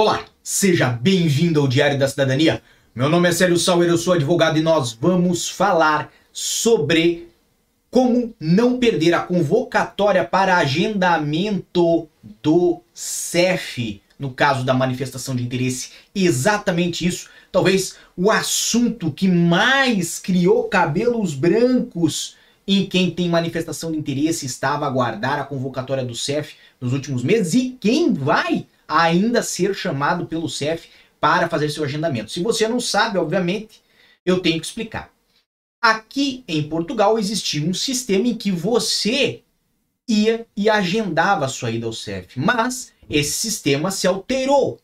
Olá, 0.00 0.24
seja 0.44 0.90
bem-vindo 0.90 1.60
ao 1.60 1.66
Diário 1.66 1.98
da 1.98 2.06
Cidadania. 2.06 2.62
Meu 2.94 3.08
nome 3.08 3.28
é 3.28 3.32
Célio 3.32 3.56
Sauer, 3.56 3.88
eu 3.88 3.98
sou 3.98 4.12
advogado 4.12 4.56
e 4.56 4.62
nós 4.62 4.92
vamos 4.92 5.48
falar 5.48 6.12
sobre 6.32 7.26
como 7.90 8.32
não 8.38 8.78
perder 8.78 9.12
a 9.12 9.22
convocatória 9.22 10.24
para 10.24 10.56
agendamento 10.56 12.08
do 12.40 12.80
CEF 12.94 14.00
no 14.16 14.30
caso 14.30 14.64
da 14.64 14.72
manifestação 14.72 15.34
de 15.34 15.42
interesse. 15.42 15.90
Exatamente 16.14 17.04
isso. 17.04 17.28
Talvez 17.50 17.96
o 18.16 18.30
assunto 18.30 19.10
que 19.10 19.26
mais 19.26 20.20
criou 20.20 20.68
cabelos 20.68 21.34
brancos 21.34 22.36
em 22.68 22.86
quem 22.86 23.10
tem 23.10 23.28
manifestação 23.28 23.90
de 23.90 23.98
interesse 23.98 24.46
estava 24.46 24.84
a 24.84 24.88
aguardar 24.88 25.40
a 25.40 25.44
convocatória 25.44 26.04
do 26.04 26.14
CEF 26.14 26.54
nos 26.80 26.92
últimos 26.92 27.24
meses 27.24 27.52
e 27.54 27.76
quem 27.80 28.12
vai 28.12 28.64
ainda 28.88 29.42
ser 29.42 29.74
chamado 29.74 30.26
pelo 30.26 30.48
CEF 30.48 30.88
para 31.20 31.48
fazer 31.48 31.68
seu 31.68 31.84
agendamento. 31.84 32.32
Se 32.32 32.42
você 32.42 32.66
não 32.66 32.80
sabe, 32.80 33.18
obviamente, 33.18 33.82
eu 34.24 34.40
tenho 34.40 34.58
que 34.58 34.66
explicar. 34.66 35.12
Aqui 35.80 36.42
em 36.48 36.68
Portugal 36.68 37.18
existia 37.18 37.62
um 37.62 37.74
sistema 37.74 38.26
em 38.26 38.34
que 38.34 38.50
você 38.50 39.42
ia 40.08 40.46
e 40.56 40.70
agendava 40.70 41.44
a 41.44 41.48
sua 41.48 41.70
ida 41.70 41.86
ao 41.86 41.92
CEF, 41.92 42.40
mas 42.40 42.92
esse 43.08 43.32
sistema 43.32 43.90
se 43.90 44.06
alterou. 44.06 44.80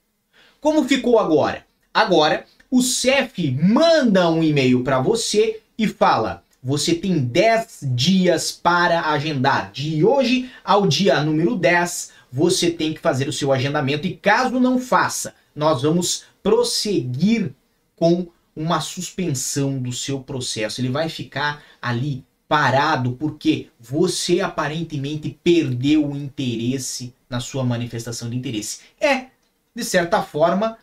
Como 0.60 0.86
ficou 0.86 1.18
agora? 1.18 1.66
Agora, 1.92 2.46
o 2.70 2.82
CEF 2.82 3.50
manda 3.52 4.30
um 4.30 4.42
e-mail 4.42 4.84
para 4.84 5.00
você 5.00 5.60
e 5.78 5.88
fala: 5.88 6.43
você 6.64 6.94
tem 6.94 7.18
10 7.18 7.80
dias 7.94 8.50
para 8.50 9.10
agendar. 9.10 9.70
De 9.70 10.02
hoje 10.02 10.50
ao 10.64 10.86
dia 10.86 11.22
número 11.22 11.56
10, 11.56 12.12
você 12.32 12.70
tem 12.70 12.94
que 12.94 13.00
fazer 13.00 13.28
o 13.28 13.32
seu 13.32 13.52
agendamento 13.52 14.06
e 14.06 14.16
caso 14.16 14.58
não 14.58 14.78
faça, 14.78 15.34
nós 15.54 15.82
vamos 15.82 16.24
prosseguir 16.42 17.52
com 17.94 18.26
uma 18.56 18.80
suspensão 18.80 19.78
do 19.78 19.92
seu 19.92 20.20
processo. 20.20 20.80
Ele 20.80 20.88
vai 20.88 21.10
ficar 21.10 21.62
ali 21.82 22.24
parado 22.48 23.12
porque 23.12 23.68
você 23.78 24.40
aparentemente 24.40 25.38
perdeu 25.44 26.08
o 26.08 26.16
interesse 26.16 27.14
na 27.28 27.40
sua 27.40 27.62
manifestação 27.62 28.30
de 28.30 28.36
interesse. 28.36 28.80
É, 28.98 29.26
de 29.74 29.84
certa 29.84 30.22
forma, 30.22 30.78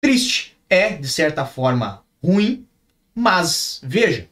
triste, 0.00 0.56
é, 0.68 0.96
de 0.96 1.08
certa 1.08 1.44
forma, 1.44 2.04
ruim, 2.22 2.66
mas 3.14 3.80
veja, 3.82 4.28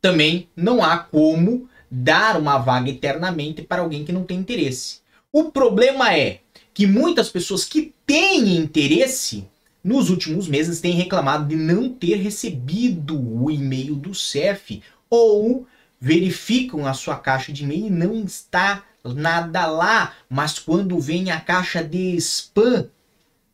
também 0.00 0.48
não 0.56 0.82
há 0.82 0.98
como 0.98 1.68
dar 1.90 2.36
uma 2.36 2.58
vaga 2.58 2.90
eternamente 2.90 3.62
para 3.62 3.82
alguém 3.82 4.04
que 4.04 4.12
não 4.12 4.24
tem 4.24 4.38
interesse. 4.38 5.00
O 5.32 5.50
problema 5.50 6.14
é 6.14 6.40
que 6.74 6.86
muitas 6.86 7.28
pessoas 7.28 7.64
que 7.64 7.92
têm 8.06 8.56
interesse 8.56 9.46
nos 9.84 10.10
últimos 10.10 10.46
meses 10.48 10.80
têm 10.80 10.94
reclamado 10.94 11.46
de 11.46 11.56
não 11.56 11.88
ter 11.88 12.16
recebido 12.16 13.18
o 13.18 13.50
e-mail 13.50 13.94
do 13.94 14.14
CEF 14.14 14.82
ou 15.10 15.66
verificam 16.00 16.86
a 16.86 16.94
sua 16.94 17.16
caixa 17.16 17.52
de 17.52 17.64
e-mail 17.64 17.86
e 17.86 17.90
não 17.90 18.24
está 18.24 18.84
nada 19.04 19.66
lá, 19.66 20.14
mas 20.28 20.58
quando 20.58 20.98
vem 20.98 21.30
a 21.30 21.40
caixa 21.40 21.82
de 21.82 22.16
spam 22.16 22.88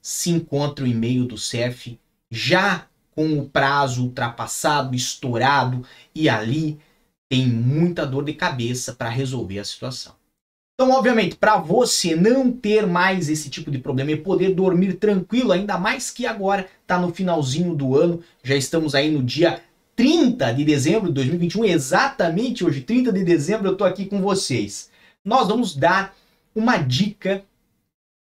se 0.01 0.31
encontra 0.31 0.85
o 0.85 0.89
e-mail 0.89 1.25
do 1.25 1.39
CEF 1.39 1.99
já 2.31 2.87
com 3.19 3.37
o 3.37 3.49
prazo 3.49 4.05
ultrapassado, 4.05 4.95
estourado 4.95 5.85
e 6.15 6.29
ali 6.29 6.79
tem 7.29 7.49
muita 7.49 8.07
dor 8.07 8.25
de 8.25 8.33
cabeça 8.33 8.93
para 8.93 9.09
resolver 9.09 9.59
a 9.59 9.65
situação. 9.65 10.15
Então, 10.73 10.93
obviamente, 10.93 11.35
para 11.35 11.57
você 11.57 12.15
não 12.15 12.53
ter 12.53 12.87
mais 12.87 13.29
esse 13.29 13.51
tipo 13.51 13.73
de 13.73 13.79
problema 13.79 14.13
e 14.13 14.17
poder 14.17 14.55
dormir 14.55 14.93
tranquilo, 14.93 15.51
ainda 15.51 15.77
mais 15.77 16.13
que 16.13 16.27
agora 16.27 16.69
está 16.81 16.97
no 16.97 17.13
finalzinho 17.13 17.75
do 17.75 17.97
ano, 17.97 18.23
já 18.41 18.55
estamos 18.55 18.95
aí 18.95 19.11
no 19.11 19.21
dia 19.21 19.63
30 19.97 20.53
de 20.53 20.65
dezembro 20.65 21.09
de 21.09 21.15
2021, 21.15 21.65
exatamente 21.65 22.65
hoje, 22.65 22.83
30 22.83 23.13
de 23.13 23.25
dezembro, 23.25 23.67
eu 23.67 23.73
estou 23.73 23.85
aqui 23.85 24.07
com 24.07 24.23
vocês. 24.23 24.91
Nós 25.25 25.49
vamos 25.49 25.75
dar 25.75 26.15
uma 26.55 26.77
dica 26.77 27.45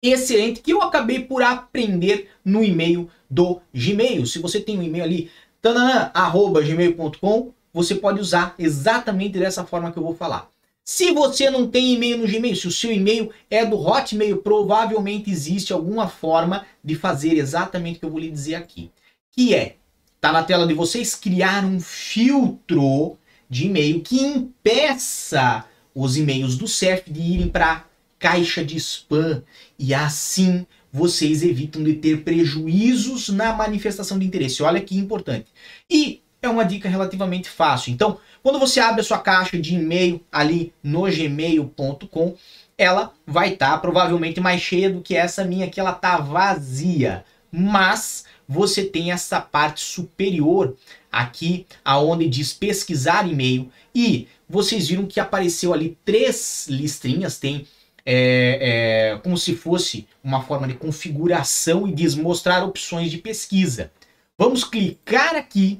excelente 0.01 0.61
que 0.61 0.71
eu 0.71 0.81
acabei 0.81 1.19
por 1.19 1.41
aprender 1.43 2.29
no 2.43 2.63
e-mail 2.63 3.09
do 3.29 3.61
Gmail. 3.73 4.25
Se 4.25 4.39
você 4.39 4.59
tem 4.59 4.77
um 4.77 4.83
e-mail 4.83 5.03
ali, 5.03 5.31
tanana@gmail.com, 5.61 7.53
você 7.73 7.95
pode 7.95 8.19
usar 8.19 8.55
exatamente 8.57 9.37
dessa 9.37 9.65
forma 9.65 9.91
que 9.91 9.99
eu 9.99 10.03
vou 10.03 10.15
falar. 10.15 10.49
Se 10.83 11.11
você 11.11 11.51
não 11.51 11.67
tem 11.67 11.93
e-mail 11.93 12.17
no 12.17 12.27
Gmail, 12.27 12.55
se 12.55 12.67
o 12.67 12.71
seu 12.71 12.91
e-mail 12.91 13.29
é 13.47 13.63
do 13.63 13.77
Hotmail, 13.77 14.37
provavelmente 14.37 15.29
existe 15.29 15.71
alguma 15.71 16.07
forma 16.07 16.65
de 16.83 16.95
fazer 16.95 17.33
exatamente 17.35 17.97
o 17.97 17.99
que 17.99 18.05
eu 18.05 18.09
vou 18.09 18.19
lhe 18.19 18.31
dizer 18.31 18.55
aqui. 18.55 18.89
Que 19.31 19.53
é, 19.53 19.75
tá 20.19 20.31
na 20.31 20.43
tela 20.43 20.65
de 20.65 20.73
vocês, 20.73 21.13
criar 21.13 21.63
um 21.63 21.79
filtro 21.79 23.17
de 23.47 23.67
e-mail 23.67 24.01
que 24.01 24.19
impeça 24.19 25.63
os 25.93 26.17
e-mails 26.17 26.57
do 26.57 26.67
CEF 26.67 27.11
de 27.11 27.21
irem 27.21 27.49
para 27.49 27.85
caixa 28.19 28.63
de 28.63 28.77
spam 28.77 29.41
e 29.77 29.93
assim 29.93 30.67
vocês 30.91 31.41
evitam 31.43 31.83
de 31.83 31.93
ter 31.93 32.23
prejuízos 32.23 33.29
na 33.29 33.53
manifestação 33.53 34.19
de 34.19 34.25
interesse. 34.25 34.61
Olha 34.61 34.81
que 34.81 34.97
importante. 34.97 35.47
E 35.89 36.21
é 36.41 36.49
uma 36.49 36.65
dica 36.65 36.89
relativamente 36.89 37.49
fácil. 37.49 37.91
Então, 37.91 38.19
quando 38.41 38.59
você 38.59 38.79
abre 38.79 39.01
a 39.01 39.03
sua 39.03 39.19
caixa 39.19 39.57
de 39.57 39.75
e-mail 39.75 40.21
ali 40.31 40.73
no 40.83 41.03
gmail.com, 41.03 42.35
ela 42.77 43.13
vai 43.25 43.53
estar 43.53 43.71
tá 43.71 43.77
provavelmente 43.77 44.39
mais 44.39 44.61
cheia 44.61 44.89
do 44.89 45.01
que 45.01 45.15
essa 45.15 45.43
minha 45.43 45.65
aqui, 45.65 45.79
ela 45.79 45.93
tá 45.93 46.17
vazia. 46.17 47.25
Mas 47.51 48.25
você 48.47 48.83
tem 48.83 49.11
essa 49.11 49.41
parte 49.41 49.81
superior 49.81 50.75
aqui 51.11 51.65
aonde 51.83 52.27
diz 52.27 52.53
pesquisar 52.53 53.27
e-mail 53.27 53.69
e 53.93 54.27
vocês 54.47 54.87
viram 54.87 55.05
que 55.05 55.19
apareceu 55.19 55.73
ali 55.73 55.97
três 56.03 56.67
listrinhas, 56.69 57.37
tem 57.37 57.67
é, 58.11 59.11
é, 59.11 59.17
como 59.19 59.37
se 59.37 59.55
fosse 59.55 60.07
uma 60.23 60.41
forma 60.41 60.67
de 60.67 60.73
configuração 60.73 61.87
e 61.87 61.91
desmostrar 61.91 62.65
opções 62.65 63.11
de 63.11 63.19
pesquisa. 63.19 63.91
Vamos 64.35 64.63
clicar 64.63 65.35
aqui 65.35 65.79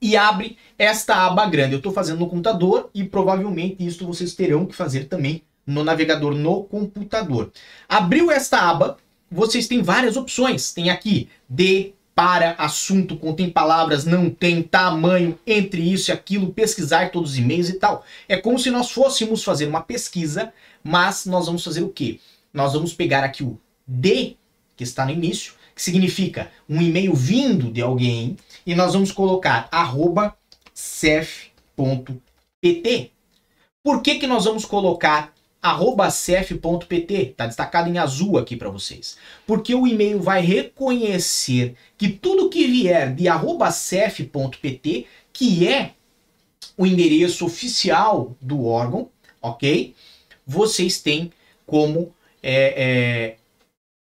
e 0.00 0.16
abre 0.16 0.56
esta 0.78 1.26
aba 1.26 1.44
grande. 1.44 1.74
Eu 1.74 1.78
estou 1.78 1.92
fazendo 1.92 2.20
no 2.20 2.28
computador 2.28 2.88
e 2.94 3.04
provavelmente 3.04 3.86
isso 3.86 4.06
vocês 4.06 4.34
terão 4.34 4.64
que 4.64 4.74
fazer 4.74 5.08
também 5.08 5.42
no 5.66 5.84
navegador 5.84 6.34
no 6.34 6.64
computador. 6.64 7.52
Abriu 7.86 8.30
esta 8.30 8.58
aba, 8.58 8.96
vocês 9.30 9.68
têm 9.68 9.82
várias 9.82 10.16
opções. 10.16 10.72
Tem 10.72 10.88
aqui 10.88 11.28
de 11.46 11.92
para 12.16 12.52
assunto, 12.52 13.14
contém 13.14 13.50
palavras, 13.50 14.06
não 14.06 14.30
tem 14.30 14.62
tamanho, 14.62 15.38
entre 15.46 15.82
isso 15.82 16.10
e 16.10 16.12
aquilo, 16.12 16.50
pesquisar 16.50 17.10
todos 17.10 17.32
os 17.32 17.38
e-mails 17.38 17.68
e 17.68 17.74
tal. 17.74 18.06
É 18.26 18.38
como 18.38 18.58
se 18.58 18.70
nós 18.70 18.90
fôssemos 18.90 19.44
fazer 19.44 19.66
uma 19.66 19.82
pesquisa, 19.82 20.50
mas 20.86 21.26
nós 21.26 21.46
vamos 21.46 21.64
fazer 21.64 21.82
o 21.82 21.88
quê? 21.88 22.20
Nós 22.54 22.72
vamos 22.72 22.94
pegar 22.94 23.24
aqui 23.24 23.42
o 23.42 23.58
de, 23.86 24.36
que 24.76 24.84
está 24.84 25.04
no 25.04 25.10
início, 25.10 25.54
que 25.74 25.82
significa 25.82 26.50
um 26.68 26.80
e-mail 26.80 27.12
vindo 27.12 27.72
de 27.72 27.82
alguém, 27.82 28.36
e 28.64 28.72
nós 28.74 28.92
vamos 28.92 29.10
colocar 29.10 29.68
arroba 29.72 30.36
cef.pt. 30.72 32.20
Por 33.82 34.00
que, 34.00 34.14
que 34.14 34.26
nós 34.28 34.44
vamos 34.44 34.64
colocar 34.64 35.34
arroba 35.60 36.08
cef.pt, 36.10 37.14
está 37.14 37.46
destacado 37.46 37.88
em 37.90 37.98
azul 37.98 38.38
aqui 38.38 38.54
para 38.56 38.70
vocês. 38.70 39.16
Porque 39.44 39.74
o 39.74 39.86
e-mail 39.86 40.20
vai 40.20 40.40
reconhecer 40.40 41.74
que 41.98 42.08
tudo 42.08 42.48
que 42.48 42.68
vier 42.68 43.12
de 43.12 43.26
arroba 43.26 43.72
cef.pt, 43.72 45.06
que 45.32 45.66
é 45.66 45.94
o 46.78 46.86
endereço 46.86 47.44
oficial 47.44 48.36
do 48.40 48.66
órgão, 48.66 49.10
ok? 49.42 49.94
Vocês 50.46 51.00
têm 51.00 51.32
como 51.66 52.14
é, 52.42 53.36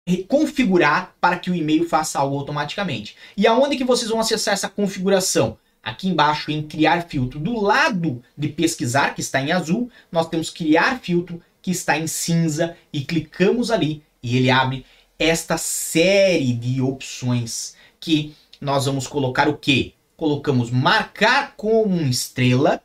é, 0.07 0.23
configurar 0.27 1.15
para 1.19 1.39
que 1.39 1.49
o 1.49 1.55
e-mail 1.55 1.87
faça 1.87 2.19
algo 2.19 2.37
automaticamente. 2.37 3.15
E 3.37 3.47
aonde 3.47 3.77
que 3.77 3.83
vocês 3.83 4.09
vão 4.09 4.19
acessar 4.19 4.53
essa 4.53 4.69
configuração? 4.69 5.57
Aqui 5.81 6.07
embaixo 6.07 6.51
em 6.51 6.63
criar 6.63 7.07
filtro, 7.07 7.39
do 7.39 7.59
lado 7.61 8.21
de 8.35 8.49
pesquisar, 8.49 9.13
que 9.13 9.21
está 9.21 9.39
em 9.39 9.51
azul, 9.51 9.89
nós 10.11 10.27
temos 10.27 10.49
criar 10.49 10.99
filtro, 10.99 11.41
que 11.61 11.71
está 11.71 11.97
em 11.97 12.07
cinza, 12.07 12.75
e 12.91 13.01
clicamos 13.01 13.69
ali 13.69 14.03
e 14.25 14.37
ele 14.37 14.49
abre 14.49 14.83
esta 15.19 15.55
série 15.55 16.51
de 16.51 16.81
opções 16.81 17.75
que 17.99 18.35
nós 18.59 18.85
vamos 18.85 19.05
colocar 19.05 19.47
o 19.47 19.55
que? 19.55 19.93
Colocamos 20.17 20.71
marcar 20.71 21.53
como 21.55 22.01
estrela 22.01 22.81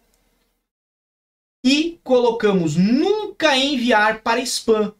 e 1.64 1.98
colocamos 2.04 2.76
nunca 3.40 3.56
enviar 3.56 4.20
para 4.20 4.40
spam. 4.40 4.92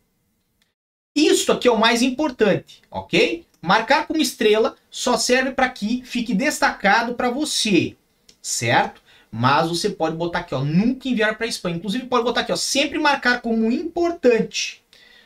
Isso 1.15 1.53
aqui 1.53 1.69
é 1.69 1.71
o 1.71 1.79
mais 1.79 2.01
importante, 2.01 2.81
ok? 2.91 3.45
Marcar 3.61 4.07
como 4.07 4.21
estrela 4.21 4.77
só 4.91 5.19
serve 5.19 5.53
para 5.53 5.69
que 5.69 6.03
fique 6.05 6.33
destacado 6.33 7.15
para 7.15 7.29
você, 7.29 7.97
certo? 8.41 9.03
Mas 9.31 9.69
você 9.69 9.91
pode 9.91 10.17
botar 10.17 10.41
aqui, 10.41 10.55
ó, 10.55 10.65
nunca 10.65 11.09
enviar 11.09 11.37
para 11.37 11.47
spam. 11.49 11.73
Inclusive 11.73 12.07
pode 12.07 12.25
botar 12.25 12.41
aqui, 12.41 12.53
ó, 12.53 12.57
sempre 12.57 12.99
marcar 12.99 13.43
como 13.43 13.71
importante, 13.71 14.83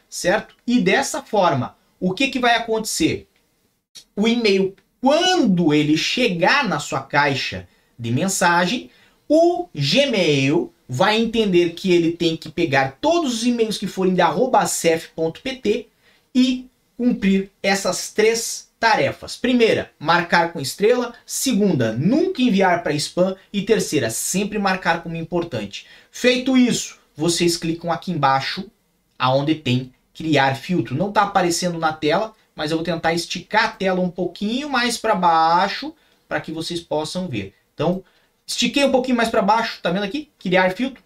certo? 0.08 0.56
E 0.66 0.80
dessa 0.80 1.22
forma, 1.22 1.76
o 2.00 2.12
que, 2.12 2.28
que 2.28 2.40
vai 2.40 2.56
acontecer? 2.56 3.28
O 4.16 4.26
e-mail, 4.26 4.74
quando 5.00 5.72
ele 5.72 5.96
chegar 5.96 6.68
na 6.68 6.80
sua 6.80 7.02
caixa 7.02 7.68
de 7.96 8.10
mensagem, 8.10 8.90
o 9.28 9.68
Gmail 9.72 10.73
vai 10.88 11.16
entender 11.18 11.70
que 11.70 11.92
ele 11.92 12.12
tem 12.12 12.36
que 12.36 12.50
pegar 12.50 12.98
todos 13.00 13.34
os 13.34 13.46
e-mails 13.46 13.78
que 13.78 13.86
forem 13.86 14.14
de 14.14 14.22
cef.pt 14.68 15.88
e 16.34 16.66
cumprir 16.96 17.50
essas 17.62 18.12
três 18.12 18.68
tarefas. 18.78 19.36
Primeira, 19.36 19.90
marcar 19.98 20.52
com 20.52 20.60
estrela. 20.60 21.14
Segunda, 21.24 21.92
nunca 21.92 22.42
enviar 22.42 22.82
para 22.82 22.92
spam. 22.94 23.34
E 23.52 23.62
terceira, 23.62 24.10
sempre 24.10 24.58
marcar 24.58 25.02
como 25.02 25.16
importante. 25.16 25.86
Feito 26.10 26.56
isso, 26.56 26.98
vocês 27.16 27.56
clicam 27.56 27.90
aqui 27.90 28.12
embaixo, 28.12 28.70
aonde 29.18 29.54
tem 29.54 29.92
criar 30.14 30.54
filtro. 30.54 30.94
Não 30.94 31.08
está 31.08 31.22
aparecendo 31.22 31.78
na 31.78 31.92
tela, 31.92 32.32
mas 32.54 32.70
eu 32.70 32.76
vou 32.76 32.84
tentar 32.84 33.12
esticar 33.12 33.64
a 33.64 33.68
tela 33.68 34.00
um 34.00 34.10
pouquinho 34.10 34.68
mais 34.68 34.96
para 34.96 35.14
baixo 35.14 35.94
para 36.28 36.40
que 36.40 36.52
vocês 36.52 36.80
possam 36.80 37.28
ver. 37.28 37.54
Então, 37.74 38.02
estiquei 38.46 38.84
um 38.84 38.90
pouquinho 38.90 39.16
mais 39.16 39.28
para 39.28 39.42
baixo, 39.42 39.80
tá 39.82 39.90
vendo 39.90 40.04
aqui? 40.04 40.30
Criar 40.38 40.70
filtro. 40.72 41.02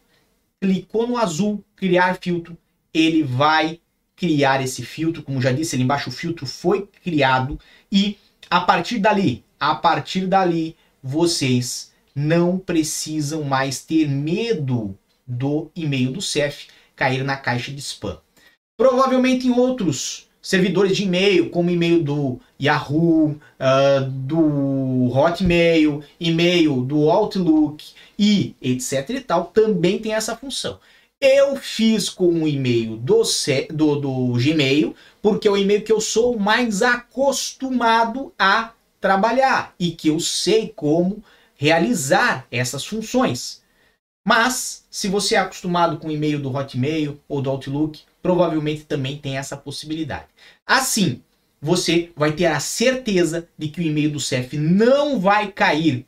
Clicou 0.61 1.07
no 1.07 1.17
azul, 1.17 1.65
criar 1.77 2.19
filtro, 2.21 2.59
ele 2.93 3.23
vai 3.23 3.81
criar 4.17 4.61
esse 4.61 4.85
filtro, 4.85 5.23
como 5.23 5.41
já 5.41 5.53
disse 5.53 5.77
ali 5.77 5.85
embaixo, 5.85 6.11
o 6.11 6.13
filtro 6.13 6.45
foi 6.45 6.89
criado 7.05 7.59
e 7.91 8.19
a 8.51 8.61
partir 8.61 8.99
dali, 8.99 9.45
a 9.61 9.75
partir 9.75 10.27
dali, 10.27 10.77
vocês 11.03 11.93
não 12.15 12.59
precisam 12.59 13.45
mais 13.45 13.81
ter 13.81 14.09
medo 14.09 14.99
do 15.25 15.71
e-mail 15.77 16.11
do 16.11 16.21
CEF 16.21 16.67
cair 16.97 17.23
na 17.23 17.37
caixa 17.37 17.71
de 17.71 17.81
spam. 17.81 18.19
Provavelmente 18.77 19.47
em 19.47 19.51
outros 19.51 20.28
servidores 20.49 20.97
de 20.97 21.03
e-mail, 21.03 21.51
como 21.51 21.69
e-mail 21.69 22.03
do 22.03 22.41
Yahoo, 22.59 23.33
uh, 23.33 24.11
do 24.11 25.11
Hotmail, 25.15 26.03
e-mail 26.19 26.81
do 26.81 27.11
Outlook 27.11 27.85
e 28.19 28.57
etc 28.63 29.11
e 29.11 29.21
tal, 29.21 29.45
também 29.49 29.99
tem 29.99 30.15
essa 30.15 30.35
função. 30.35 30.81
Eu 31.21 31.55
fiz 31.57 32.09
com 32.09 32.45
o 32.45 32.49
e-mail 32.49 32.97
do, 32.97 33.23
do, 33.71 33.97
do 33.97 34.33
Gmail, 34.43 34.97
porque 35.21 35.47
é 35.47 35.51
o 35.51 35.57
e-mail 35.57 35.83
que 35.83 35.93
eu 35.93 36.01
sou 36.01 36.39
mais 36.39 36.81
acostumado 36.81 38.33
a 38.39 38.73
trabalhar 39.03 39.75
e 39.79 39.91
que 39.91 40.09
eu 40.09 40.19
sei 40.19 40.73
como 40.75 41.23
realizar 41.57 42.47
essas 42.51 42.87
funções. 42.87 43.61
Mas, 44.27 44.87
se 44.91 45.09
você 45.09 45.35
é 45.35 45.41
acostumado 45.41 45.99
com 45.99 46.09
o 46.09 46.11
e-mail 46.11 46.41
do 46.41 46.51
Hotmail 46.51 47.21
ou 47.29 47.43
do 47.43 47.51
Outlook, 47.51 48.08
provavelmente 48.23 48.85
também 48.85 49.19
tem 49.19 49.37
essa 49.37 49.57
possibilidade. 49.57 50.27
Assim, 50.67 51.23
você 51.61 52.11
vai 52.17 52.33
ter 52.33 52.47
a 52.47 52.61
certeza 52.61 53.49
de 53.57 53.69
que 53.69 53.81
o 53.81 53.83
e-mail 53.83 54.11
do 54.11 54.21
CEF 54.21 54.57
não 54.57 55.19
vai 55.19 55.51
cair 55.51 56.07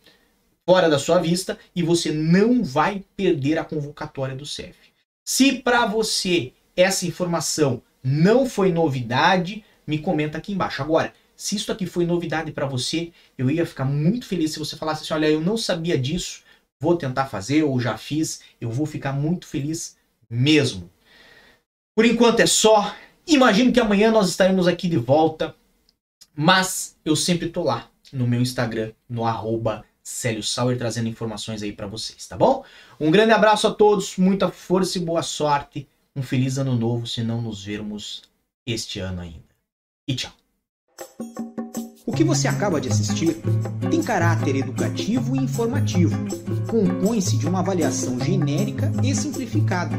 fora 0.65 0.89
da 0.89 0.99
sua 0.99 1.19
vista 1.19 1.59
e 1.75 1.83
você 1.83 2.13
não 2.13 2.63
vai 2.63 3.05
perder 3.17 3.59
a 3.59 3.65
convocatória 3.65 4.37
do 4.37 4.47
CEF. 4.47 4.77
Se 5.25 5.55
para 5.55 5.87
você 5.87 6.53
essa 6.77 7.07
informação 7.07 7.83
não 8.03 8.47
foi 8.47 8.73
novidade, 8.73 9.65
me 9.87 9.99
comenta 9.99 10.39
aqui 10.39 10.53
embaixo. 10.53 10.83
Agora, 10.83 11.13
se 11.37 11.57
isso 11.57 11.73
aqui 11.73 11.87
foi 11.87 12.05
novidade 12.05 12.53
para 12.53 12.67
você, 12.67 13.13
eu 13.37 13.51
ia 13.51 13.67
ficar 13.67 13.85
muito 13.85 14.27
feliz 14.27 14.53
se 14.53 14.59
você 14.59 14.77
falasse 14.77 15.03
assim: 15.03 15.15
olha, 15.15 15.27
eu 15.29 15.41
não 15.41 15.57
sabia 15.57 15.99
disso, 15.99 16.43
vou 16.79 16.97
tentar 16.97 17.27
fazer 17.27 17.63
ou 17.63 17.81
já 17.81 17.97
fiz, 17.97 18.41
eu 18.61 18.71
vou 18.71 18.87
ficar 18.87 19.13
muito 19.13 19.47
feliz 19.47 19.97
mesmo. 20.29 20.91
Por 22.01 22.07
enquanto 22.07 22.41
é 22.41 22.47
só. 22.47 22.97
Imagino 23.27 23.71
que 23.71 23.79
amanhã 23.79 24.11
nós 24.11 24.31
estaremos 24.31 24.67
aqui 24.67 24.89
de 24.89 24.97
volta, 24.97 25.55
mas 26.35 26.97
eu 27.05 27.15
sempre 27.15 27.51
tô 27.51 27.63
lá 27.63 27.91
no 28.11 28.27
meu 28.27 28.41
Instagram, 28.41 28.93
no 29.07 29.27
arroba 29.27 29.85
Célio 30.03 30.43
Sauer 30.43 30.79
trazendo 30.79 31.11
informações 31.11 31.63
aí 31.63 31.73
para 31.75 31.87
vocês, 31.87 32.27
tá 32.27 32.39
bom? 32.39 32.65
Um 32.99 33.11
grande 33.11 33.33
abraço 33.33 33.67
a 33.67 33.71
todos, 33.71 34.17
muita 34.17 34.51
força 34.51 34.97
e 34.97 35.03
boa 35.03 35.23
sorte. 35.23 35.87
Um 36.17 36.23
feliz 36.23 36.57
ano 36.57 36.75
novo, 36.75 37.07
se 37.07 37.23
não 37.23 37.43
nos 37.43 37.63
vermos 37.63 38.23
este 38.67 38.99
ano 38.99 39.21
ainda. 39.21 39.45
E 40.09 40.15
tchau. 40.15 40.33
O 42.07 42.15
que 42.15 42.25
você 42.25 42.49
acaba 42.49 42.81
de 42.81 42.89
assistir 42.89 43.37
tem 43.91 44.03
caráter 44.03 44.57
educativo 44.57 45.37
e 45.37 45.41
informativo. 45.41 46.17
Compõe-se 46.67 47.37
de 47.37 47.47
uma 47.47 47.59
avaliação 47.61 48.19
genérica 48.19 48.91
e 49.05 49.15
simplificada. 49.15 49.99